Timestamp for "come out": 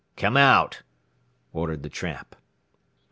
0.17-0.81